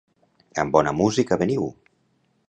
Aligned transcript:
Amb 0.61 0.75
bona 0.77 0.93
música 1.01 1.37
veniu! 1.41 1.67